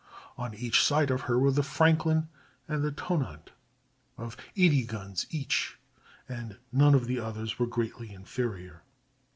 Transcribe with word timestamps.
On 0.35 0.55
each 0.55 0.83
side 0.83 1.11
of 1.11 1.21
her 1.29 1.37
were 1.37 1.51
the 1.51 1.61
Franklin 1.61 2.27
and 2.67 2.83
the 2.83 2.91
Tonnant, 2.91 3.51
of 4.17 4.35
80 4.57 4.85
guns 4.87 5.27
each, 5.29 5.77
and 6.27 6.57
none 6.71 6.95
of 6.95 7.05
the 7.05 7.19
others 7.19 7.59
were 7.59 7.67
greatly 7.67 8.11
inferior. 8.11 8.81